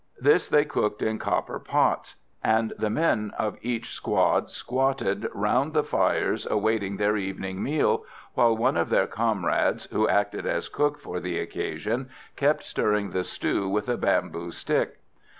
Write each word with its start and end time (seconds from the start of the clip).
This 0.19 0.49
they 0.49 0.65
cooked 0.65 1.03
in 1.03 1.19
copper 1.19 1.59
pots, 1.59 2.15
and 2.43 2.73
the 2.79 2.89
men 2.89 3.31
of 3.37 3.59
each 3.61 3.91
squad 3.93 4.49
squatted 4.49 5.29
round 5.31 5.73
the 5.73 5.83
fires 5.83 6.47
awaiting 6.49 6.97
their 6.97 7.17
evening 7.17 7.61
meal, 7.61 8.03
while 8.33 8.57
one 8.57 8.77
of 8.77 8.89
their 8.89 9.05
comrades, 9.05 9.87
who 9.91 10.07
acted 10.09 10.47
as 10.47 10.69
cook 10.69 10.97
for 10.99 11.19
the 11.19 11.37
occasion, 11.37 12.09
kept 12.35 12.63
stirring 12.65 13.11
the 13.11 13.23
stew 13.23 13.69
with 13.69 13.87
a 13.87 13.95
bamboo 13.95 14.49
stick. 14.49 14.97